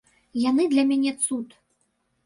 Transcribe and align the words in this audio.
Яны 0.43 0.63
для 0.73 0.87
мне 0.93 1.11
цуд. 1.27 1.47